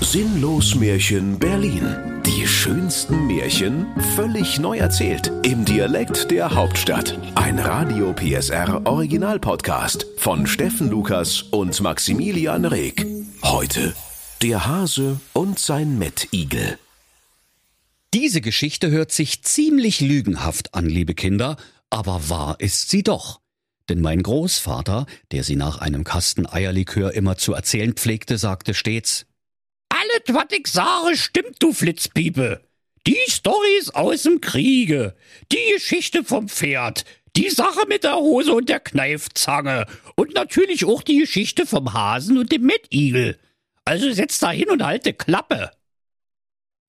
Sinnlos 0.00 0.74
Märchen 0.74 1.38
Berlin. 1.38 2.22
Die 2.26 2.46
schönsten 2.46 3.26
Märchen 3.26 3.86
völlig 4.16 4.58
neu 4.58 4.78
erzählt. 4.78 5.30
Im 5.44 5.64
Dialekt 5.64 6.30
der 6.30 6.54
Hauptstadt. 6.54 7.18
Ein 7.34 7.58
Radio 7.58 8.12
PSR 8.12 8.86
Original 8.86 9.38
Podcast 9.38 10.06
von 10.16 10.46
Steffen 10.46 10.90
Lukas 10.90 11.42
und 11.42 11.80
Maximilian 11.80 12.64
Reg. 12.64 13.06
Heute 13.42 13.94
der 14.42 14.66
Hase 14.66 15.20
und 15.32 15.58
sein 15.58 15.98
Mettigel. 15.98 16.78
Diese 18.14 18.40
Geschichte 18.40 18.90
hört 18.90 19.12
sich 19.12 19.42
ziemlich 19.42 20.00
lügenhaft 20.00 20.74
an, 20.74 20.86
liebe 20.86 21.14
Kinder, 21.14 21.56
aber 21.90 22.28
wahr 22.28 22.56
ist 22.58 22.90
sie 22.90 23.02
doch. 23.02 23.40
Denn 23.88 24.00
mein 24.00 24.22
Großvater, 24.22 25.06
der 25.30 25.44
sie 25.44 25.56
nach 25.56 25.78
einem 25.78 26.04
Kasten 26.04 26.46
Eierlikör 26.46 27.12
immer 27.12 27.36
zu 27.36 27.52
erzählen 27.52 27.92
pflegte, 27.92 28.38
sagte 28.38 28.72
stets, 28.72 29.26
Alles, 30.10 30.34
was 30.34 30.58
ich 30.58 30.66
sage, 30.66 31.16
stimmt, 31.16 31.56
du 31.60 31.72
Flitzpiepe. 31.72 32.62
Die 33.06 33.18
Storys 33.28 33.90
aus 33.90 34.22
dem 34.22 34.40
Kriege, 34.40 35.14
die 35.52 35.72
Geschichte 35.74 36.22
vom 36.22 36.48
Pferd, 36.48 37.04
die 37.36 37.50
Sache 37.50 37.86
mit 37.88 38.04
der 38.04 38.16
Hose 38.16 38.52
und 38.52 38.68
der 38.68 38.80
Kneifzange 38.80 39.86
und 40.16 40.34
natürlich 40.34 40.84
auch 40.84 41.02
die 41.02 41.18
Geschichte 41.18 41.66
vom 41.66 41.92
Hasen 41.92 42.38
und 42.38 42.52
dem 42.52 42.62
Mettigel. 42.62 43.38
Also 43.84 44.12
setz 44.12 44.38
da 44.38 44.50
hin 44.50 44.70
und 44.70 44.84
halte 44.84 45.12
Klappe. 45.12 45.70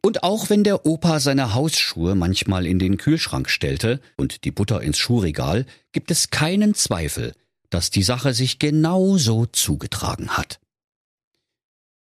Und 0.04 0.24
auch 0.24 0.50
wenn 0.50 0.64
der 0.64 0.86
Opa 0.86 1.20
seine 1.20 1.54
Hausschuhe 1.54 2.16
manchmal 2.16 2.66
in 2.66 2.80
den 2.80 2.98
Kühlschrank 2.98 3.50
stellte 3.50 4.02
und 4.18 4.44
die 4.44 4.52
Butter 4.52 4.82
ins 4.82 4.98
Schuhregal, 4.98 5.66
gibt 5.92 6.12
es 6.12 6.30
keinen 6.30 6.74
Zweifel, 6.74 7.34
dass 7.70 7.92
die 7.92 8.04
Sache 8.04 8.34
sich 8.34 8.60
genau 8.60 9.18
so 9.18 9.46
zugetragen 9.46 10.38
hat. 10.38 10.60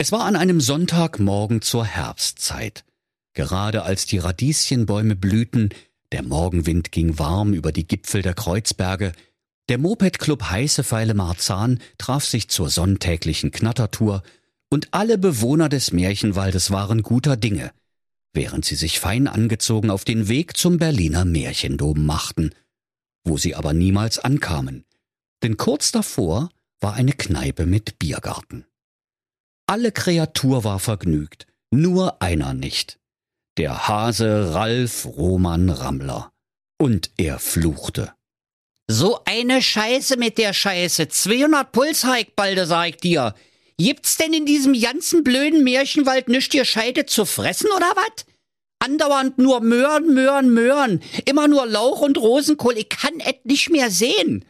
Es 0.02 0.12
war 0.12 0.26
an 0.26 0.36
einem 0.36 0.62
Sonntagmorgen 0.62 1.62
zur 1.62 1.86
Herbstzeit. 1.86 2.86
Gerade 3.36 3.84
als 3.84 4.08
die 4.08 4.18
Radieschenbäume 4.18 5.16
blühten, 5.16 5.70
der 6.12 6.24
Morgenwind 6.24 6.92
ging 6.92 7.20
warm 7.20 7.54
über 7.54 7.72
die 7.72 7.86
Gipfel 7.86 8.24
der 8.24 8.34
Kreuzberge, 8.34 9.12
der 9.70 9.78
Mopedclub 9.78 10.50
Heißefeile 10.50 11.14
Marzahn 11.14 11.78
traf 12.00 12.26
sich 12.26 12.48
zur 12.48 12.72
sonntäglichen 12.72 13.52
Knattertour 13.52 14.24
und 14.72 14.88
alle 14.90 15.20
Bewohner 15.20 15.70
des 15.70 15.92
Märchenwaldes 15.92 16.72
waren 16.72 17.04
guter 17.04 17.38
Dinge, 17.38 17.72
während 18.34 18.66
sie 18.66 18.74
sich 18.74 19.00
fein 19.00 19.28
angezogen 19.28 19.92
auf 19.92 20.04
den 20.04 20.28
Weg 20.28 20.58
zum 20.58 20.80
Berliner 20.80 21.26
Märchendom 21.26 22.04
machten, 22.04 22.56
wo 23.24 23.38
sie 23.38 23.54
aber 23.54 23.74
niemals 23.74 24.18
ankamen, 24.18 24.84
denn 25.44 25.58
kurz 25.58 25.92
davor 25.92 26.50
war 26.80 26.96
eine 26.96 27.14
Kneipe 27.14 27.68
mit 27.68 28.00
Biergarten. 28.00 28.66
Alle 29.72 29.94
Kreatur 29.94 30.66
war 30.66 30.80
vergnügt, 30.80 31.48
nur 31.74 32.22
einer 32.22 32.54
nicht. 32.54 33.00
Der 33.58 33.88
Hase 33.88 34.54
Ralf 34.54 35.06
Roman 35.06 35.70
Rammler. 35.70 36.34
Und 36.78 37.10
er 37.16 37.40
fluchte. 37.40 38.12
So 38.90 39.22
eine 39.24 39.62
Scheiße 39.62 40.18
mit 40.18 40.38
der 40.38 40.52
Scheiße. 40.52 41.08
200 41.08 41.72
Puls, 41.72 42.04
Heik, 42.04 42.36
balde, 42.36 42.66
sag 42.66 42.90
ich 42.90 42.98
dir. 42.98 43.34
Gibt's 43.78 44.18
denn 44.18 44.34
in 44.34 44.46
diesem 44.46 44.78
ganzen 44.78 45.24
blöden 45.24 45.64
Märchenwald 45.64 46.28
nischt 46.28 46.54
ihr 46.54 46.66
Scheide 46.66 47.06
zu 47.06 47.24
fressen 47.24 47.70
oder 47.74 47.94
wat? 47.96 48.26
Andauernd 48.80 49.38
nur 49.38 49.62
Möhren, 49.62 50.14
Möhren, 50.14 50.54
Möhren. 50.54 51.02
Immer 51.24 51.48
nur 51.48 51.66
Lauch 51.66 52.02
und 52.02 52.18
Rosenkohl. 52.18 52.78
Ich 52.78 52.90
kann 52.90 53.22
et 53.22 53.46
nicht 53.46 53.70
mehr 53.70 53.90
sehen. 53.90 54.44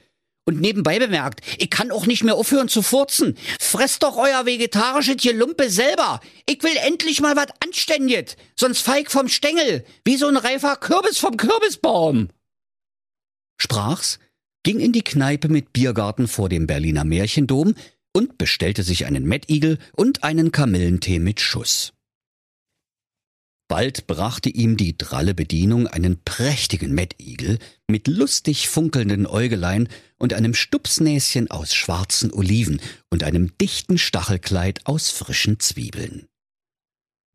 Und 0.45 0.59
nebenbei 0.59 0.97
bemerkt, 0.97 1.41
ich 1.59 1.69
kann 1.69 1.91
auch 1.91 2.07
nicht 2.07 2.23
mehr 2.23 2.35
aufhören 2.35 2.67
zu 2.67 2.81
furzen. 2.81 3.37
Fresst 3.59 4.03
doch 4.03 4.17
euer 4.17 4.45
vegetarisches 4.45 5.17
Gelumpe 5.17 5.69
selber. 5.69 6.19
Ich 6.47 6.63
will 6.63 6.75
endlich 6.77 7.21
mal 7.21 7.35
wat 7.35 7.53
Anständiges. 7.63 8.37
Sonst 8.55 8.81
feig 8.81 9.11
vom 9.11 9.27
Stängel. 9.27 9.85
Wie 10.03 10.17
so 10.17 10.27
ein 10.27 10.37
reifer 10.37 10.75
Kürbis 10.77 11.19
vom 11.19 11.37
Kürbisbaum. 11.37 12.29
Sprach's, 13.57 14.17
ging 14.63 14.79
in 14.79 14.91
die 14.91 15.03
Kneipe 15.03 15.47
mit 15.47 15.73
Biergarten 15.73 16.27
vor 16.27 16.49
dem 16.49 16.65
Berliner 16.65 17.03
Märchendom 17.03 17.75
und 18.13 18.37
bestellte 18.39 18.81
sich 18.81 19.05
einen 19.05 19.25
Mettigel 19.25 19.77
und 19.95 20.23
einen 20.23 20.51
Kamillentee 20.51 21.19
mit 21.19 21.39
Schuss. 21.39 21.93
Bald 23.71 24.05
brachte 24.05 24.49
ihm 24.49 24.75
die 24.75 24.97
dralle 24.97 25.33
Bedienung 25.33 25.87
einen 25.87 26.21
prächtigen 26.25 26.93
Mettigel 26.93 27.57
mit 27.87 28.09
lustig 28.09 28.67
funkelnden 28.67 29.25
Äugelein 29.25 29.87
und 30.17 30.33
einem 30.33 30.53
Stupsnäschen 30.53 31.49
aus 31.49 31.73
schwarzen 31.73 32.33
Oliven 32.33 32.81
und 33.09 33.23
einem 33.23 33.57
dichten 33.59 33.97
Stachelkleid 33.97 34.85
aus 34.87 35.09
frischen 35.09 35.61
Zwiebeln. 35.61 36.27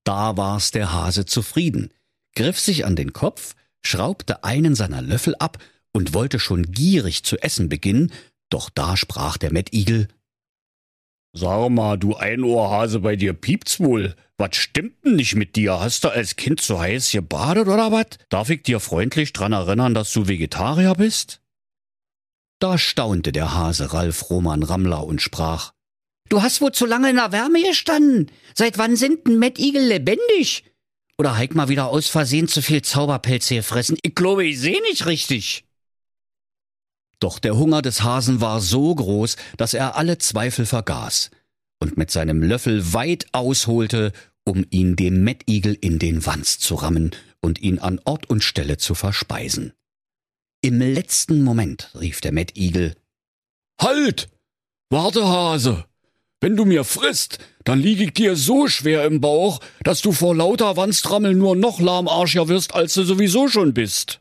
Da 0.04 0.36
war's 0.36 0.72
der 0.72 0.92
Hase 0.92 1.25
zufrieden, 1.25 1.91
griff 2.34 2.60
sich 2.60 2.84
an 2.84 2.96
den 2.96 3.14
Kopf, 3.14 3.54
schraubte 3.82 4.44
einen 4.44 4.75
seiner 4.75 5.00
Löffel 5.00 5.36
ab 5.36 5.56
und 5.94 6.12
wollte 6.12 6.38
schon 6.38 6.70
gierig 6.70 7.22
zu 7.22 7.38
essen 7.38 7.70
beginnen, 7.70 8.12
doch 8.50 8.69
da 8.69 8.98
sprach 8.98 9.38
der 9.38 9.54
Mettigel 9.54 10.06
Sag 11.38 11.69
mal, 11.69 11.98
du 11.98 12.16
Einohrhase, 12.16 13.00
bei 13.00 13.14
dir 13.14 13.34
piept's 13.34 13.78
wohl. 13.78 14.16
Was 14.38 14.56
stimmt 14.56 15.04
denn 15.04 15.16
nicht 15.16 15.34
mit 15.34 15.54
dir? 15.54 15.80
Hast 15.80 16.04
du 16.04 16.08
als 16.08 16.36
Kind 16.36 16.62
so 16.62 16.80
heiß 16.80 17.12
gebadet 17.12 17.69
oder 17.69 17.92
was? 17.92 18.06
Darf 18.30 18.48
ich 18.48 18.62
dir 18.62 18.80
freundlich 18.80 19.34
dran 19.34 19.52
erinnern, 19.52 19.92
dass 19.92 20.10
du 20.14 20.28
Vegetarier 20.28 20.94
bist? 20.94 21.42
Da 22.58 22.78
staunte 22.78 23.32
der 23.32 23.52
Hase 23.52 23.92
Ralf 23.92 24.30
Roman 24.30 24.62
Rammler 24.62 25.04
und 25.04 25.20
sprach, 25.20 25.72
Du 26.30 26.41
hast 26.41 26.62
wohl 26.62 26.72
zu 26.72 26.86
lange 26.86 27.10
in 27.10 27.16
der 27.16 27.32
Wärme 27.32 27.62
gestanden. 27.62 28.30
Seit 28.54 28.78
wann 28.78 28.96
sind 28.96 29.26
ein 29.26 29.38
Mettigel 29.38 29.82
lebendig? 29.86 30.64
Oder 31.19 31.36
heik 31.36 31.54
mal 31.54 31.69
wieder 31.69 31.88
aus 31.88 32.08
Versehen 32.08 32.48
zu 32.48 32.62
viel 32.62 32.80
Zauberpelze 32.80 33.56
gefressen? 33.56 33.98
Ich 34.00 34.14
glaube, 34.14 34.46
ich 34.46 34.58
seh 34.58 34.80
nicht 34.88 35.04
richtig. 35.04 35.64
Doch 37.19 37.38
der 37.38 37.56
Hunger 37.56 37.82
des 37.82 38.03
Hasen 38.03 38.41
war 38.41 38.60
so 38.60 38.94
groß, 38.94 39.37
dass 39.56 39.75
er 39.75 39.97
alle 39.97 40.19
Zweifel 40.19 40.66
vergaß 40.66 41.31
und 41.81 41.97
mit 41.97 42.10
seinem 42.10 42.43
Löffel 42.43 42.93
weit 42.93 43.27
ausholte, 43.32 44.12
um 44.44 44.65
ihn 44.71 44.97
dem 44.97 45.25
Mettigel 45.25 45.76
in 45.81 45.99
den 45.99 46.25
Wanst 46.26 46.60
zu 46.60 46.75
rammen 46.76 47.10
und 47.41 47.60
ihn 47.60 47.78
an 47.78 48.00
Ort 48.05 48.28
und 48.28 48.44
Stelle 48.44 48.76
zu 48.76 48.94
verspeisen. 48.94 49.72
Im 50.62 50.81
letzten 50.81 51.43
Moment 51.43 51.91
rief 51.99 52.21
der 52.21 52.32
Mettigel 52.32 52.94
Halt! 53.81 54.28
Warte, 54.91 55.26
Hase! 55.26 55.84
Wenn 56.41 56.56
du 56.56 56.65
mir 56.65 56.84
frisst, 56.84 57.38
dann 57.65 57.81
lieg 57.81 58.00
ich 58.00 58.12
dir 58.12 58.37
so 58.37 58.69
schwer 58.69 59.05
im 59.05 59.21
Bauch, 59.21 59.60
dass 59.82 60.03
du 60.03 60.12
vor 60.12 60.34
lauter 60.34 60.76
Wanstrammeln 60.76 61.37
nur 61.37 61.56
noch 61.56 61.81
lahmarscher 61.81 62.49
wirst, 62.49 62.75
als 62.75 62.94
du 62.94 63.05
sowieso 63.05 63.49
schon 63.49 63.75
bist. 63.75 64.21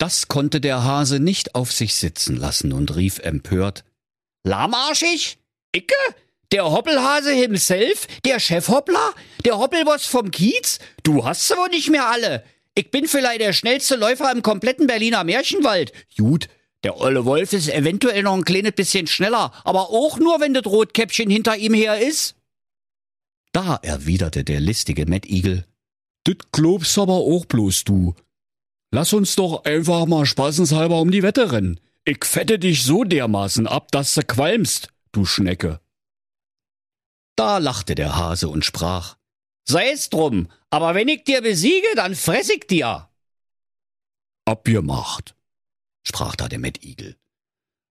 Das 0.00 0.28
konnte 0.28 0.62
der 0.62 0.82
Hase 0.82 1.20
nicht 1.20 1.54
auf 1.54 1.72
sich 1.72 1.94
sitzen 1.94 2.34
lassen 2.34 2.72
und 2.72 2.96
rief 2.96 3.18
empört 3.18 3.84
Lahmarschig? 4.44 5.36
Icke? 5.76 5.94
Der 6.52 6.64
Hoppelhase 6.64 7.32
himself? 7.32 8.08
Der 8.24 8.40
Chefhoppler? 8.40 9.12
Der 9.44 9.58
Hoppelboss 9.58 10.06
vom 10.06 10.30
Kiez? 10.30 10.78
Du 11.02 11.26
hast 11.26 11.46
sie 11.46 11.54
wohl 11.54 11.68
nicht 11.68 11.90
mehr 11.90 12.08
alle. 12.08 12.42
Ich 12.74 12.90
bin 12.90 13.06
vielleicht 13.06 13.42
der 13.42 13.52
schnellste 13.52 13.96
Läufer 13.96 14.32
im 14.32 14.42
kompletten 14.42 14.86
Berliner 14.86 15.22
Märchenwald. 15.22 15.92
Gut, 16.16 16.48
der 16.82 16.98
olle 16.98 17.26
Wolf 17.26 17.52
ist 17.52 17.68
eventuell 17.68 18.22
noch 18.22 18.34
ein 18.34 18.44
kleines 18.44 18.72
bisschen 18.72 19.06
schneller, 19.06 19.52
aber 19.64 19.90
auch 19.90 20.18
nur, 20.18 20.40
wenn 20.40 20.54
das 20.54 20.64
Rotkäppchen 20.64 21.28
hinter 21.28 21.58
ihm 21.58 21.74
her 21.74 22.00
ist. 22.00 22.36
Da 23.52 23.78
erwiderte 23.82 24.44
der 24.44 24.60
listige 24.60 25.04
Mettigel. 25.04 25.66
Dit 26.26 26.52
glaubst 26.52 26.96
aber 26.96 27.16
auch 27.16 27.44
bloß 27.44 27.84
du. 27.84 28.14
Lass 28.92 29.12
uns 29.12 29.36
doch 29.36 29.64
einfach 29.64 30.06
mal 30.06 30.26
spaßenshalber 30.26 31.00
um 31.00 31.10
die 31.10 31.22
Wette 31.22 31.52
rennen. 31.52 31.78
Ich 32.04 32.24
fette 32.24 32.58
dich 32.58 32.82
so 32.82 33.04
dermaßen 33.04 33.66
ab, 33.66 33.92
dass 33.92 34.14
du 34.14 34.22
qualmst, 34.22 34.88
du 35.12 35.24
Schnecke. 35.24 35.80
Da 37.36 37.58
lachte 37.58 37.94
der 37.94 38.16
Hase 38.16 38.48
und 38.48 38.64
sprach, 38.64 39.16
Sei's 39.64 40.10
drum, 40.10 40.48
aber 40.70 40.94
wenn 40.94 41.08
ich 41.08 41.22
dir 41.24 41.42
besiege, 41.42 41.86
dann 41.94 42.16
fress 42.16 42.50
ich 42.50 42.66
dir. 42.66 43.08
Abgemacht, 44.44 45.36
sprach 46.02 46.34
da 46.34 46.48
der 46.48 46.58
Mettigel. 46.58 47.16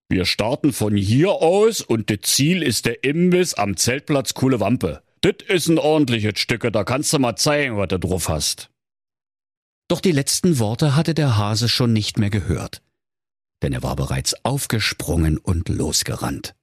Wir 0.10 0.25
starten 0.25 0.74
von 0.74 0.98
hier 0.98 1.30
aus 1.30 1.81
und 1.81 2.10
das 2.10 2.22
Ziel 2.24 2.63
ist 2.63 2.86
der 2.86 3.04
Imbiss 3.04 3.54
am 3.54 3.78
Zeltplatz 3.78 4.34
Kuhle 4.34 4.60
Wampe. 4.60 5.02
Das 5.22 5.36
ist 5.48 5.68
ein 5.68 5.78
ordentliches 5.78 6.40
Stücke, 6.40 6.72
da 6.72 6.84
kannst 6.84 7.13
du 7.13 7.19
mal 7.19 7.36
zeigen, 7.36 7.78
was 7.78 7.88
du 7.88 8.00
drauf 8.00 8.28
hast. 8.28 8.69
Doch 9.90 10.00
die 10.00 10.12
letzten 10.12 10.60
Worte 10.60 10.96
hatte 10.96 11.14
der 11.14 11.36
Hase 11.36 11.68
schon 11.68 11.92
nicht 11.92 12.20
mehr 12.20 12.30
gehört, 12.30 12.82
denn 13.64 13.74
er 13.74 13.84
war 13.84 13.96
bereits 13.96 14.46
aufgesprungen 14.46 15.38
und 15.38 15.68
losgerannt. 15.68 16.56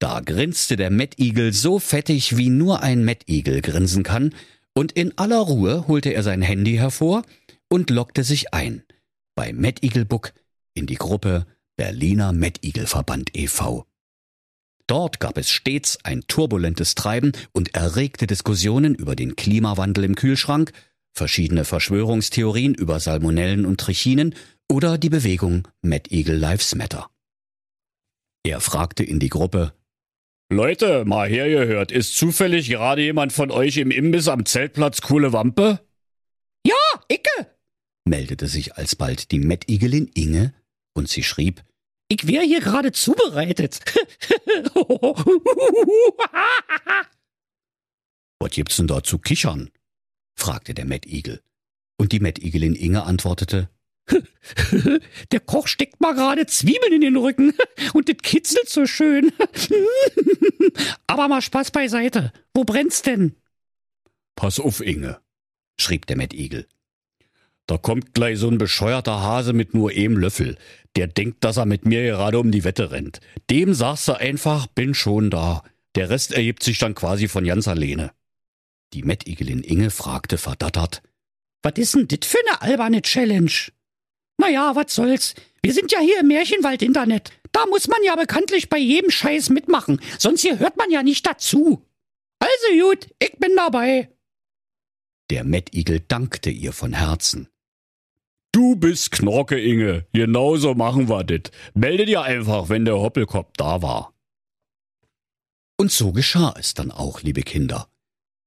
Da 0.00 0.20
grinste 0.20 0.76
der 0.76 0.90
Mettigel 0.90 1.52
so 1.52 1.78
fettig, 1.78 2.36
wie 2.36 2.48
nur 2.48 2.82
ein 2.82 3.04
Mettigel 3.04 3.60
grinsen 3.60 4.02
kann, 4.02 4.34
und 4.74 4.92
in 4.92 5.16
aller 5.18 5.40
Ruhe 5.40 5.88
holte 5.88 6.10
er 6.10 6.22
sein 6.22 6.40
Handy 6.40 6.76
hervor 6.76 7.22
und 7.68 7.90
lockte 7.90 8.24
sich 8.24 8.54
ein 8.54 8.82
bei 9.34 9.52
Mettigelbuck 9.52 10.32
in 10.74 10.86
die 10.86 10.96
Gruppe 10.96 11.46
Berliner 11.76 12.32
Mettigelverband 12.32 13.36
e.V. 13.36 13.86
Dort 14.86 15.20
gab 15.20 15.36
es 15.36 15.50
stets 15.50 15.98
ein 16.02 16.22
turbulentes 16.26 16.94
Treiben 16.94 17.32
und 17.52 17.74
erregte 17.74 18.26
Diskussionen 18.26 18.94
über 18.94 19.14
den 19.14 19.36
Klimawandel 19.36 20.04
im 20.04 20.14
Kühlschrank, 20.14 20.72
verschiedene 21.12 21.64
Verschwörungstheorien 21.64 22.74
über 22.74 23.00
Salmonellen 23.00 23.66
und 23.66 23.80
Trichinen 23.80 24.34
oder 24.70 24.98
die 24.98 25.10
Bewegung 25.10 25.68
Mad 25.82 26.10
Eagle 26.14 26.36
Lives 26.36 26.74
Matter. 26.74 27.10
Er 28.44 28.60
fragte 28.60 29.04
in 29.04 29.18
die 29.18 29.28
Gruppe, 29.28 29.72
Leute, 30.50 31.04
mal 31.04 31.28
hergehört, 31.28 31.92
ist 31.92 32.16
zufällig 32.16 32.68
gerade 32.70 33.02
jemand 33.02 33.34
von 33.34 33.50
euch 33.50 33.76
im 33.76 33.90
Imbiss 33.90 34.28
am 34.28 34.46
Zeltplatz 34.46 35.02
coole 35.02 35.34
Wampe? 35.34 35.80
Ja, 36.66 36.74
Icke, 37.12 37.50
meldete 38.06 38.46
sich 38.48 38.76
alsbald 38.76 39.30
die 39.30 39.40
Mad 39.40 39.66
Eaglin 39.70 40.10
Inge 40.14 40.54
und 40.94 41.08
sie 41.08 41.22
schrieb, 41.22 41.62
ich 42.08 42.26
wär 42.26 42.40
hier 42.42 42.60
gerade 42.60 42.92
zubereitet. 42.92 43.80
Was 48.40 48.50
gibt's 48.52 48.76
denn 48.76 48.86
da 48.86 49.02
zu 49.02 49.18
kichern? 49.18 49.68
Fragte 50.38 50.74
der 50.74 50.86
Eagle. 51.06 51.40
Und 51.96 52.12
die 52.12 52.20
Mad 52.20 52.40
Eaglin 52.40 52.74
Inge 52.74 53.02
antwortete, 53.02 53.68
Der 55.32 55.40
Koch 55.40 55.66
steckt 55.66 56.00
mal 56.00 56.14
gerade 56.14 56.46
Zwiebeln 56.46 56.94
in 56.94 57.00
den 57.00 57.16
Rücken 57.16 57.52
und 57.92 58.08
das 58.08 58.16
kitzelt 58.22 58.68
so 58.68 58.86
schön. 58.86 59.32
Aber 61.06 61.28
mal 61.28 61.42
Spaß 61.42 61.70
beiseite. 61.70 62.32
Wo 62.54 62.64
brennt's 62.64 63.02
denn? 63.02 63.34
Pass 64.36 64.60
auf, 64.60 64.80
Inge, 64.80 65.18
schrieb 65.78 66.06
der 66.06 66.18
Eagle. 66.32 66.66
Da 67.66 67.76
kommt 67.76 68.14
gleich 68.14 68.38
so 68.38 68.48
ein 68.48 68.56
bescheuerter 68.56 69.20
Hase 69.20 69.52
mit 69.52 69.74
nur 69.74 69.90
einem 69.90 70.16
Löffel. 70.16 70.56
Der 70.96 71.06
denkt, 71.06 71.44
dass 71.44 71.58
er 71.58 71.66
mit 71.66 71.84
mir 71.84 72.02
gerade 72.02 72.38
um 72.38 72.50
die 72.50 72.64
Wette 72.64 72.92
rennt. 72.92 73.20
Dem 73.50 73.74
sagst 73.74 74.08
du 74.08 74.14
einfach, 74.14 74.66
bin 74.68 74.94
schon 74.94 75.28
da. 75.28 75.62
Der 75.94 76.08
Rest 76.08 76.32
ergibt 76.32 76.62
sich 76.62 76.78
dann 76.78 76.94
quasi 76.94 77.28
von 77.28 77.44
ganz 77.44 77.68
alleine. 77.68 78.12
Die 78.94 79.02
Mad 79.02 79.28
Eaglin 79.30 79.62
Inge 79.62 79.90
fragte 79.90 80.38
verdattert, 80.38 81.02
Was 81.62 81.74
ist 81.76 81.94
denn 81.94 82.08
dit 82.08 82.24
für 82.24 82.38
ne 82.50 82.62
alberne 82.62 83.02
Challenge? 83.02 83.50
Naja, 84.38 84.74
was 84.74 84.94
soll's. 84.94 85.34
Wir 85.62 85.74
sind 85.74 85.92
ja 85.92 86.00
hier 86.00 86.20
im 86.20 86.28
Märchenwald-Internet. 86.28 87.32
Da 87.52 87.66
muss 87.66 87.88
man 87.88 88.02
ja 88.04 88.14
bekanntlich 88.14 88.68
bei 88.68 88.78
jedem 88.78 89.10
Scheiß 89.10 89.50
mitmachen, 89.50 90.00
sonst 90.18 90.42
hier 90.42 90.58
hört 90.58 90.76
man 90.76 90.90
ja 90.90 91.02
nicht 91.02 91.26
dazu. 91.26 91.84
Also 92.38 92.88
gut, 92.88 93.08
ich 93.18 93.32
bin 93.38 93.56
dabei. 93.56 94.08
Der 95.30 95.44
Eagle 95.44 96.00
dankte 96.00 96.50
ihr 96.50 96.72
von 96.72 96.92
Herzen. 96.92 97.48
Du 98.52 98.76
bist 98.76 99.10
Knorke, 99.10 99.60
Inge. 99.60 100.06
Genauso 100.12 100.74
machen 100.74 101.08
wir 101.08 101.24
dit. 101.24 101.50
Melde 101.74 102.06
dir 102.06 102.22
einfach, 102.22 102.68
wenn 102.70 102.84
der 102.84 102.98
Hoppelkopf 102.98 103.52
da 103.56 103.82
war. 103.82 104.14
Und 105.76 105.92
so 105.92 106.12
geschah 106.12 106.54
es 106.58 106.74
dann 106.74 106.90
auch, 106.90 107.22
liebe 107.22 107.42
Kinder. 107.42 107.88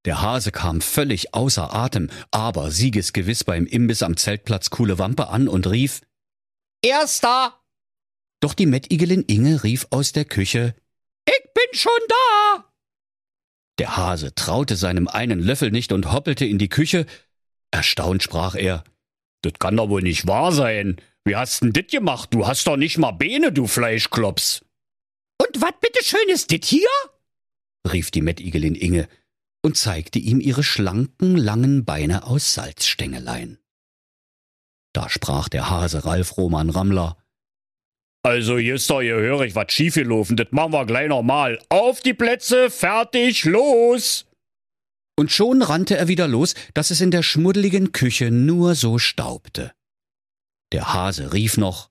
Der 0.06 0.22
Hase 0.22 0.52
kam 0.52 0.82
völlig 0.82 1.34
außer 1.34 1.74
Atem, 1.74 2.10
aber 2.32 2.72
siegesgewiss 2.72 3.44
beim 3.44 3.68
Imbiss 3.68 4.02
am 4.02 4.18
Zeltplatz 4.18 4.72
Kuhle 4.72 4.98
Wampe 4.98 5.28
an 5.28 5.48
und 5.48 5.68
rief 5.68 6.02
Erster! 6.84 7.60
Doch 8.40 8.56
die 8.56 8.66
Mettigelin 8.66 9.24
Inge 9.28 9.64
rief 9.64 9.86
aus 9.92 10.12
der 10.12 10.26
Küche 10.26 10.76
Ich 11.28 11.54
bin 11.54 11.78
schon 11.78 11.92
da! 12.08 12.72
Der 13.78 13.96
Hase 13.98 14.34
traute 14.34 14.76
seinem 14.76 15.08
einen 15.08 15.40
Löffel 15.40 15.70
nicht 15.70 15.92
und 15.92 16.12
hoppelte 16.12 16.46
in 16.46 16.58
die 16.58 16.70
Küche. 16.70 17.06
Erstaunt 17.70 18.24
sprach 18.24 18.56
er 18.56 18.84
Das 19.44 19.54
kann 19.60 19.78
doch 19.78 19.90
wohl 19.90 20.02
nicht 20.02 20.28
wahr 20.28 20.52
sein. 20.52 21.00
Wie 21.24 21.36
hast 21.36 21.62
denn 21.62 21.74
dit 21.74 21.92
gemacht? 21.92 22.34
Du 22.34 22.48
hast 22.48 22.66
doch 22.66 22.78
nicht 22.78 22.98
mal 22.98 23.12
Beine, 23.12 23.52
du 23.52 23.68
Fleischklops. 23.68 24.66
Und 25.40 25.62
wat 25.62 25.80
bitteschön 25.80 26.30
ist 26.30 26.50
dit 26.50 26.66
hier? 26.66 26.90
rief 27.92 28.12
die 28.12 28.22
Mettigelin 28.22 28.76
Inge 28.76 29.08
und 29.62 29.78
zeigte 29.78 30.20
ihm 30.20 30.40
ihre 30.40 30.64
schlanken, 30.64 31.38
langen 31.38 31.86
Beine 31.86 32.24
aus 32.26 32.54
Salzstängelein. 32.54 33.60
Da 34.94 35.10
sprach 35.10 35.50
der 35.50 35.70
Hase 35.70 36.06
Ralf 36.06 36.38
Roman 36.38 36.70
Rammler. 36.70 37.18
Also, 38.24 38.58
hier 38.58 38.76
ist 38.76 38.90
doch 38.90 39.00
gehörig 39.00 39.56
was 39.56 39.72
schiefgelaufen, 39.72 40.38
das 40.38 40.48
machen 40.52 40.74
wir 40.74 40.86
gleich 40.86 41.08
nochmal. 41.08 41.60
Auf 41.70 42.02
die 42.02 42.14
Plätze, 42.14 42.70
fertig, 42.70 43.46
los! 43.46 44.26
Und 45.18 45.32
schon 45.32 45.62
rannte 45.62 45.98
er 45.98 46.08
wieder 46.08 46.28
los, 46.28 46.54
dass 46.74 46.92
es 46.92 47.02
in 47.02 47.12
der 47.12 47.24
schmuddeligen 47.24 47.92
Küche 47.92 48.32
nur 48.32 48.76
so 48.76 48.98
staubte. 49.00 49.72
Der 50.72 50.94
Hase 50.94 51.34
rief 51.34 51.58
noch, 51.58 51.90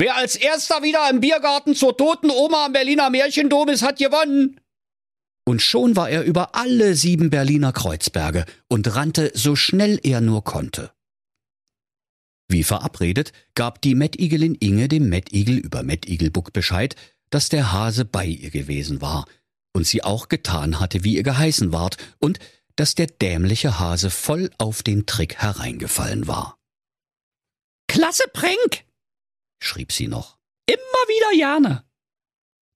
Wer 0.00 0.16
als 0.16 0.36
erster 0.36 0.82
wieder 0.82 1.10
im 1.10 1.20
Biergarten 1.20 1.74
zur 1.74 1.96
toten 1.96 2.30
Oma 2.30 2.66
am 2.66 2.72
Berliner 2.72 3.10
Märchendom 3.10 3.68
ist, 3.68 3.82
hat 3.82 3.98
gewonnen 3.98 4.60
und 5.48 5.62
schon 5.62 5.96
war 5.96 6.10
er 6.10 6.24
über 6.24 6.54
alle 6.56 6.94
sieben 6.94 7.30
Berliner 7.30 7.72
Kreuzberge 7.72 8.44
und 8.68 8.94
rannte 8.94 9.32
so 9.34 9.56
schnell 9.56 9.98
er 10.02 10.20
nur 10.20 10.44
konnte. 10.44 10.92
Wie 12.48 12.62
verabredet 12.62 13.32
gab 13.54 13.80
die 13.80 13.94
Mettigelin 13.94 14.54
Inge 14.56 14.88
dem 14.88 15.08
Mettigel 15.08 15.56
über 15.56 15.82
Mettigelbuck 15.82 16.52
Bescheid, 16.52 16.96
dass 17.30 17.48
der 17.48 17.72
Hase 17.72 18.04
bei 18.04 18.26
ihr 18.26 18.50
gewesen 18.50 19.00
war 19.00 19.24
und 19.72 19.86
sie 19.86 20.04
auch 20.04 20.28
getan 20.28 20.80
hatte, 20.80 21.02
wie 21.02 21.16
ihr 21.16 21.22
geheißen 21.22 21.72
ward, 21.72 21.96
und 22.18 22.40
dass 22.76 22.94
der 22.94 23.06
dämliche 23.06 23.78
Hase 23.78 24.10
voll 24.10 24.50
auf 24.58 24.82
den 24.82 25.06
Trick 25.06 25.36
hereingefallen 25.36 26.26
war. 26.26 26.58
Klasse 27.86 28.24
Pränk! 28.34 28.84
schrieb 29.62 29.92
sie 29.92 30.08
noch. 30.08 30.36
Immer 30.66 30.76
wieder 30.76 31.38
gerne. 31.38 31.87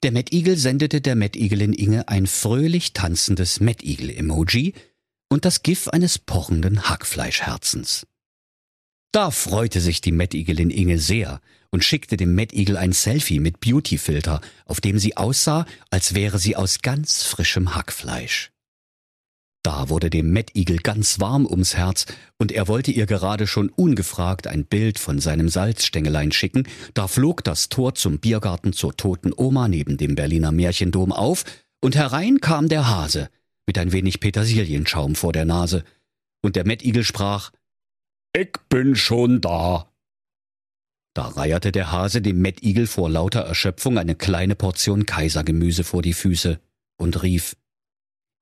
Der 0.03 0.11
Mettigel 0.11 0.57
sendete 0.57 1.01
der 1.01 1.15
Mettigelin 1.15 1.73
Inge 1.73 2.09
ein 2.09 2.27
fröhlich 2.27 2.93
tanzendes 2.93 3.61
Mettigel-Emoji 3.61 4.75
und 5.29 5.45
das 5.45 5.63
GIF 5.63 5.89
eines 5.89 6.19
pochenden 6.19 6.89
Hackfleischherzens. 6.89 8.07
Da 9.13 9.31
freute 9.31 9.81
sich 9.81 10.01
die 10.01 10.13
Mettigelin 10.13 10.71
Inge 10.71 10.99
sehr 10.99 11.41
und 11.71 11.85
schickte 11.85 12.17
dem 12.17 12.35
Mettigel 12.35 12.77
ein 12.77 12.93
Selfie 12.93 13.41
mit 13.41 13.61
Beautyfilter, 13.61 14.41
auf 14.65 14.81
dem 14.81 14.99
sie 14.99 15.17
aussah, 15.17 15.67
als 15.91 16.15
wäre 16.15 16.39
sie 16.39 16.57
aus 16.57 16.83
ganz 16.83 17.23
frischem 17.23 17.75
Hackfleisch. 17.75 18.52
Da 19.63 19.89
wurde 19.89 20.11
dem 20.11 20.33
Mettigel 20.33 20.79
ganz 20.79 21.21
warm 21.21 21.47
ums 21.47 21.77
Herz, 21.77 22.07
und 22.37 22.51
er 22.51 22.67
wollte 22.67 22.91
ihr 22.91 23.07
gerade 23.07 23.47
schon 23.47 23.69
ungefragt 23.69 24.49
ein 24.49 24.65
Bild 24.65 24.99
von 24.99 25.21
seinem 25.21 25.49
Salzstängelein 25.49 26.33
schicken, 26.33 26.67
da 26.95 27.07
flog 27.07 27.45
das 27.45 27.69
Tor 27.69 27.95
zum 27.95 28.19
Biergarten 28.19 28.73
zur 28.73 28.97
toten 28.97 29.33
Oma 29.37 29.69
neben 29.69 29.99
dem 29.99 30.17
Berliner 30.17 30.51
Märchendom 30.51 31.13
auf, 31.13 31.45
und 31.81 31.95
herein 31.95 32.41
kam 32.41 32.69
der 32.69 32.89
Hase 32.89 33.29
mit 33.67 33.79
ein 33.79 33.93
wenig 33.93 34.19
Petersilienschaum 34.19 35.15
vor 35.15 35.33
der 35.33 35.45
Nase, 35.45 35.85
und 36.43 36.57
der 36.57 36.67
Mettigel 36.67 37.05
sprach 37.05 37.53
Ich 38.33 38.53
bin 38.69 38.97
schon 38.97 39.41
da. 39.41 39.89
Da 41.15 41.29
reierte 41.29 41.71
der 41.71 41.93
Hase 41.93 42.21
dem 42.21 42.41
Mettigel 42.41 42.89
vor 42.89 43.09
lauter 43.09 43.43
Erschöpfung 43.43 43.99
eine 43.99 44.17
kleine 44.17 44.57
Portion 44.57 45.07
Kaisergemüse 45.07 45.85
vor 45.85 46.03
die 46.03 46.15
Füße 46.15 46.59
und 46.97 47.23
rief 47.23 47.55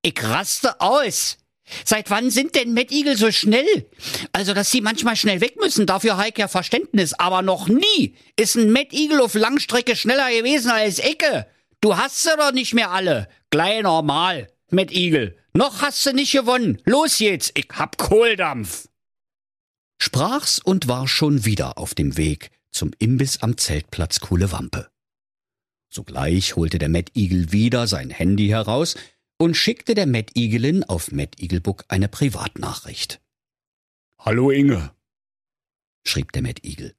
ich 0.03 0.23
raste 0.23 0.81
aus. 0.81 1.39
Seit 1.85 2.11
wann 2.11 2.31
sind 2.31 2.57
denn 2.57 2.73
Mettigel 2.75 3.17
so 3.17 3.31
schnell? 3.31 3.89
Also, 4.33 4.55
dass 4.55 4.71
sie 4.71 4.81
manchmal 4.81 5.17
schnell 5.17 5.41
weg 5.41 5.57
müssen, 5.61 5.87
dafür 5.87 6.17
Heik 6.17 6.39
ja 6.39 6.49
Verständnis, 6.49 7.13
aber 7.15 7.43
noch 7.43 7.69
nie 7.69 8.17
ist 8.37 8.57
ein 8.57 8.73
Mettigel 8.73 9.21
auf 9.21 9.35
Langstrecke 9.35 9.95
schneller 9.95 10.31
gewesen 10.31 10.71
als 10.71 10.99
Ecke. 10.99 11.47
Du 11.81 11.97
hast 11.97 12.23
sie 12.23 12.37
doch 12.37 12.53
nicht 12.53 12.75
mehr 12.75 12.91
alle. 12.91 13.29
Gleich 13.51 13.83
normal, 13.83 14.49
Mettigel. 14.71 15.39
Noch 15.53 15.83
hast 15.83 16.05
du 16.07 16.13
nicht 16.13 16.33
gewonnen. 16.33 16.81
Los 16.85 17.19
jetzt, 17.19 17.53
ich 17.55 17.69
hab 17.73 17.97
Kohldampf. 17.99 18.89
Sprach's 19.99 20.59
und 20.59 20.89
war 20.89 21.09
schon 21.09 21.45
wieder 21.45 21.79
auf 21.79 21.95
dem 21.95 22.17
Weg 22.17 22.51
zum 22.73 22.93
Imbiss 22.99 23.43
am 23.43 23.59
Zeltplatz 23.59 24.21
Kuhle 24.21 24.53
Wampe. 24.53 24.89
Sogleich 25.93 26.57
holte 26.57 26.79
der 26.79 26.89
Mettigel 26.89 27.53
wieder 27.53 27.87
sein 27.87 28.11
Handy 28.11 28.49
heraus, 28.49 28.95
und 29.41 29.55
schickte 29.55 29.95
der 29.95 30.07
Matt 30.07 30.37
Eagelin 30.37 30.85
auf 30.85 31.13
Matt 31.13 31.41
Eaglebook 31.41 31.85
eine 31.89 32.09
Privatnachricht. 32.09 33.23
Hallo 34.19 34.51
Inge, 34.51 34.91
schrieb 36.07 36.31
der 36.33 36.43
Matt 36.43 36.63
Eagle. 36.63 36.95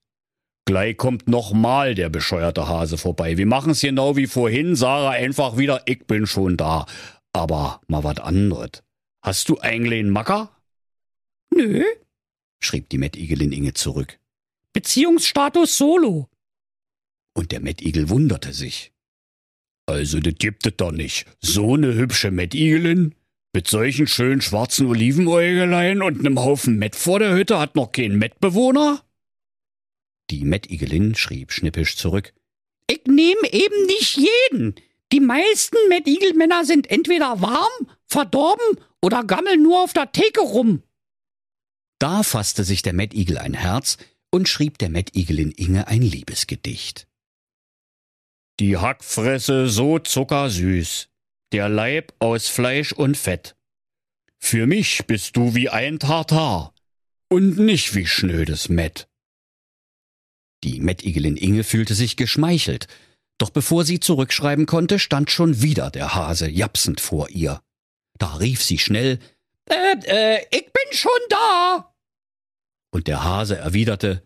Gleich 0.65 0.97
kommt 0.97 1.27
nochmal 1.27 1.93
der 1.93 2.09
bescheuerte 2.09 2.67
Hase 2.67 2.97
vorbei. 2.97 3.37
Wir 3.37 3.45
machen's 3.45 3.81
genau 3.81 4.15
wie 4.15 4.25
vorhin, 4.25 4.75
Sarah 4.75 5.11
einfach 5.11 5.57
wieder, 5.57 5.83
ich 5.85 6.07
bin 6.07 6.25
schon 6.25 6.57
da. 6.57 6.87
Aber 7.31 7.79
mal 7.87 8.03
wat 8.03 8.19
anderes. 8.19 8.83
Hast 9.21 9.47
du 9.49 9.59
eigentlich 9.59 9.99
einen 9.99 10.09
Macker? 10.09 10.49
Nö, 11.53 11.83
schrieb 12.59 12.89
die 12.89 12.97
Matt 12.97 13.17
Eagelin 13.17 13.51
Inge 13.51 13.73
zurück. 13.75 14.19
Beziehungsstatus 14.73 15.77
solo. 15.77 16.27
Und 17.33 17.51
der 17.51 17.61
Eagle 17.63 18.09
wunderte 18.09 18.51
sich. 18.51 18.91
Also, 19.91 20.21
das 20.21 20.35
gibt 20.39 20.65
es 20.65 20.73
doch 20.77 20.91
nicht. 20.91 21.25
So 21.41 21.75
ne 21.75 21.93
hübsche 21.93 22.31
Mettigelin? 22.31 23.13
Mit 23.53 23.67
solchen 23.67 24.07
schönen 24.07 24.39
schwarzen 24.39 24.87
Olivenäugelein 24.87 26.01
und 26.01 26.23
nem 26.23 26.39
Haufen 26.39 26.77
Mett 26.77 26.95
vor 26.95 27.19
der 27.19 27.35
Hütte 27.35 27.59
hat 27.59 27.75
noch 27.75 27.91
kein 27.91 28.17
Mettbewohner? 28.17 29.03
Die 30.29 30.45
Mettigelin 30.45 31.15
schrieb 31.15 31.51
schnippisch 31.51 31.97
zurück. 31.97 32.33
Ich 32.87 33.01
nehm 33.05 33.35
eben 33.51 33.85
nicht 33.87 34.15
jeden. 34.15 34.75
Die 35.11 35.19
meisten 35.19 35.75
Mad 35.89 36.09
Eagle 36.09 36.35
Männer 36.35 36.63
sind 36.63 36.89
entweder 36.89 37.41
warm, 37.41 37.87
verdorben 38.05 38.77
oder 39.01 39.25
gammeln 39.25 39.61
nur 39.61 39.83
auf 39.83 39.91
der 39.91 40.13
Theke 40.13 40.39
rum. 40.39 40.83
Da 41.99 42.23
fasste 42.23 42.63
sich 42.63 42.81
der 42.81 42.97
Eagle 42.97 43.39
ein 43.39 43.53
Herz 43.53 43.97
und 44.29 44.47
schrieb 44.47 44.77
der 44.77 44.89
Mad 44.89 45.11
Eagle 45.13 45.39
in 45.39 45.51
Inge 45.51 45.87
ein 45.87 46.01
Liebesgedicht. 46.01 47.07
Die 48.61 48.77
Hackfresse 48.77 49.69
so 49.69 49.97
zuckersüß, 49.97 51.09
der 51.51 51.67
Leib 51.67 52.13
aus 52.19 52.47
Fleisch 52.47 52.93
und 52.93 53.17
Fett. 53.17 53.55
Für 54.37 54.67
mich 54.67 55.07
bist 55.07 55.35
du 55.35 55.55
wie 55.55 55.69
ein 55.69 55.97
Tartar 55.97 56.75
und 57.27 57.57
nicht 57.57 57.95
wie 57.95 58.05
schnödes 58.05 58.69
Mett. 58.69 59.09
Die 60.63 60.79
Mettigelin 60.79 61.37
Inge 61.37 61.63
fühlte 61.63 61.95
sich 61.95 62.17
geschmeichelt, 62.17 62.85
doch 63.39 63.49
bevor 63.49 63.83
sie 63.83 63.99
zurückschreiben 63.99 64.67
konnte, 64.67 64.99
stand 64.99 65.31
schon 65.31 65.63
wieder 65.63 65.89
der 65.89 66.13
Hase 66.13 66.47
japsend 66.47 67.01
vor 67.01 67.29
ihr. 67.29 67.63
Da 68.19 68.35
rief 68.35 68.61
sie 68.61 68.77
schnell 68.77 69.17
Äh, 69.65 69.95
äh, 70.05 70.45
ich 70.51 70.65
bin 70.71 70.91
schon 70.91 71.11
da. 71.29 71.95
Und 72.91 73.07
der 73.07 73.23
Hase 73.23 73.57
erwiderte 73.57 74.21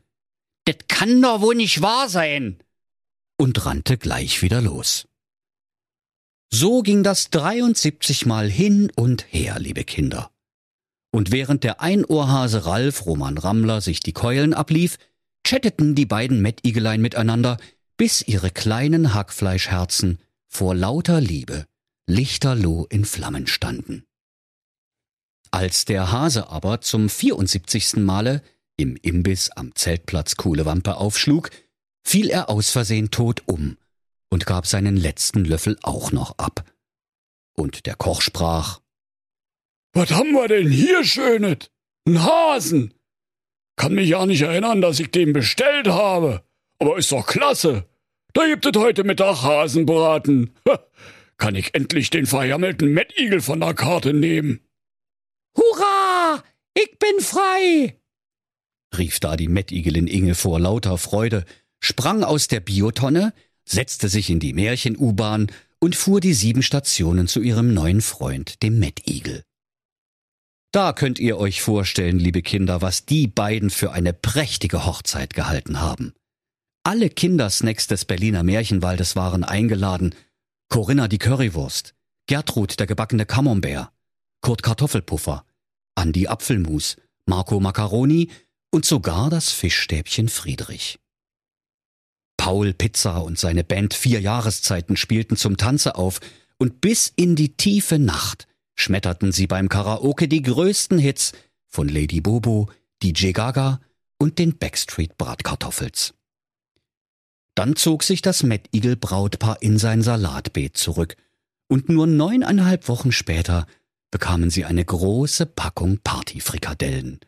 Das 0.65 0.75
kann 0.89 1.22
doch 1.22 1.39
wohl 1.39 1.56
nicht 1.56 1.82
wahr 1.82 2.10
sein. 2.10 2.62
Und 3.38 3.65
rannte 3.65 3.98
gleich 3.98 4.42
wieder 4.42 4.62
los. 4.62 5.08
So 6.51 6.82
ging 6.82 7.04
das 7.04 7.30
73 7.32 8.25
Mal 8.25 8.50
hin 8.50 8.92
und 8.96 9.25
her, 9.30 9.60
liebe 9.60 9.84
Kinder. 9.84 10.32
Und 11.12 11.32
während 11.32 11.63
der 11.63 11.82
Einohrhase 11.82 12.65
Ralf 12.65 13.06
Roman 13.06 13.38
Rammler 13.38 13.82
sich 13.82 14.00
die 14.00 14.13
Keulen 14.13 14.54
ablief, 14.54 14.98
chatteten 15.46 15.96
die 15.96 16.06
beiden 16.06 16.42
Mettigelein 16.42 17.01
miteinander, 17.01 17.58
bis 17.98 18.22
ihre 18.22 18.51
kleinen 18.51 19.13
Hackfleischherzen 19.13 20.20
vor 20.48 20.75
lauter 20.75 21.22
Liebe 21.22 21.65
lichterloh 22.08 22.86
in 22.89 23.06
Flammen 23.06 23.48
standen. 23.48 24.06
Als 25.51 25.86
der 25.86 26.12
Hase 26.12 26.50
aber 26.50 26.82
zum 26.82 27.10
74. 27.10 27.98
Male 27.98 28.42
im 28.77 28.98
Imbiss 28.98 29.50
am 29.51 29.74
Zeltplatz 29.75 30.36
Kuhlewampe 30.36 30.98
aufschlug, 30.98 31.50
fiel 32.05 32.29
er 32.29 32.50
aus 32.50 32.69
Versehen 32.69 33.12
tot 33.12 33.43
um 33.47 33.77
und 34.29 34.45
gab 34.45 34.67
seinen 34.67 34.95
letzten 34.95 35.43
Löffel 35.43 35.77
auch 35.81 36.12
noch 36.12 36.38
ab. 36.38 36.63
Und 37.53 37.85
der 37.85 37.95
Koch 37.95 38.21
sprach 38.21 38.79
Was 39.93 40.12
haben 40.12 40.31
wir 40.31 40.47
denn 40.47 40.69
hier 40.69 41.03
Schönes? 41.03 41.71
Ein 42.07 42.24
Hasen. 42.24 42.93
Kann 43.77 43.95
mich 43.95 44.09
ja 44.09 44.25
nicht 44.25 44.41
erinnern, 44.41 44.81
dass 44.81 45.00
ich 45.00 45.12
den 45.12 45.33
bestellt 45.33 45.88
habe. 45.88 46.43
Aber 46.79 46.97
ist 46.97 47.12
doch 47.12 47.25
klasse. 47.25 47.85
Da 48.33 48.45
gibt 48.45 48.65
es 48.65 48.79
heute 48.79 49.03
Mittag 49.03 49.41
Hasenbraten. 49.41 50.53
Kann 51.38 51.55
ich 51.55 51.74
endlich 51.74 52.09
den 52.09 52.25
verjammelten 52.25 52.93
Mettigel 52.93 53.41
von 53.41 53.59
der 53.59 53.74
Karte 53.74 54.13
nehmen? 54.13 54.62
Hurra! 55.57 56.43
Ich 56.74 56.97
bin 57.00 57.19
frei! 57.19 57.97
rief 58.97 59.19
da 59.19 59.35
die 59.35 59.47
Mettigelin 59.47 60.07
Inge 60.07 60.35
vor 60.35 60.59
lauter 60.59 60.97
Freude, 60.97 61.45
sprang 61.86 62.24
aus 62.24 62.48
der 62.48 62.60
Biotonne, 62.60 63.34
setzte 63.63 64.10
sich 64.10 64.30
in 64.30 64.39
die 64.39 64.54
Märchen-U-Bahn 64.54 65.48
und 65.80 65.96
fuhr 65.96 66.20
die 66.20 66.34
sieben 66.34 66.63
Stationen 66.63 67.27
zu 67.27 67.42
ihrem 67.42 67.74
neuen 67.74 68.01
Freund, 68.01 68.63
dem 68.63 68.80
Mettigel. 68.80 69.44
Da 70.72 70.94
könnt 70.94 71.20
ihr 71.20 71.38
euch 71.38 71.62
vorstellen, 71.62 72.20
liebe 72.20 72.42
Kinder, 72.42 72.82
was 72.82 73.06
die 73.06 73.27
beiden 73.27 73.70
für 73.70 73.94
eine 73.94 74.13
prächtige 74.13 74.86
Hochzeit 74.86 75.34
gehalten 75.34 75.80
haben. 75.80 76.13
Alle 76.84 77.10
Kindersnacks 77.10 77.88
des 77.88 78.06
Berliner 78.06 78.44
Märchenwaldes 78.44 79.15
waren 79.15 79.44
eingeladen. 79.44 80.13
Corinna 80.70 81.08
die 81.08 81.18
Currywurst, 81.18 81.96
Gertrud 82.27 82.80
der 82.80 82.88
gebackene 82.88 83.25
Camembert, 83.25 83.92
Kurt 84.42 84.63
Kartoffelpuffer, 84.63 85.46
Andi 85.96 86.27
Apfelmus, 86.27 86.98
Marco 87.25 87.60
Macaroni 87.60 88.30
und 88.72 88.86
sogar 88.86 89.30
das 89.30 89.51
Fischstäbchen 89.51 90.27
Friedrich. 90.27 91.00
Paul 92.45 92.75
Pizza 92.75 93.23
und 93.23 93.39
seine 93.39 93.63
Band 93.63 93.95
Vier 93.95 94.21
Jahreszeiten 94.21 94.97
spielten 94.97 95.35
zum 95.35 95.57
Tanze 95.57 95.95
auf 95.95 96.19
und 96.59 96.79
bis 96.79 97.11
in 97.15 97.35
die 97.35 97.57
tiefe 97.57 97.97
Nacht 97.97 98.47
schmetterten 98.75 99.31
sie 99.31 99.47
beim 99.47 99.67
Karaoke 99.67 100.27
die 100.27 100.43
größten 100.43 100.99
Hits 100.99 101.31
von 101.65 101.89
Lady 101.89 102.21
Bobo, 102.21 102.69
DJ 103.01 103.31
Gaga 103.31 103.81
und 104.19 104.37
den 104.37 104.59
Backstreet 104.59 105.17
Bratkartoffels. 105.17 106.13
Dann 107.55 107.75
zog 107.75 108.03
sich 108.03 108.21
das 108.21 108.43
Eagle 108.43 108.95
Brautpaar 108.95 109.63
in 109.63 109.79
sein 109.79 110.03
Salatbeet 110.03 110.77
zurück 110.77 111.15
und 111.67 111.89
nur 111.89 112.05
neuneinhalb 112.05 112.87
Wochen 112.89 113.11
später 113.11 113.65
bekamen 114.11 114.51
sie 114.51 114.65
eine 114.65 114.85
große 114.85 115.47
Packung 115.47 115.97
Partyfrikadellen. 116.03 117.21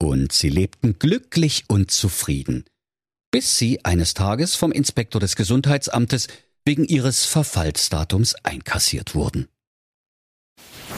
Und 0.00 0.30
sie 0.30 0.48
lebten 0.48 1.00
glücklich 1.00 1.64
und 1.66 1.90
zufrieden, 1.90 2.66
bis 3.30 3.58
sie 3.58 3.84
eines 3.84 4.14
Tages 4.14 4.54
vom 4.54 4.72
Inspektor 4.72 5.20
des 5.20 5.36
Gesundheitsamtes 5.36 6.28
wegen 6.64 6.84
ihres 6.84 7.24
Verfallsdatums 7.24 8.34
einkassiert 8.42 9.14
wurden. 9.14 9.48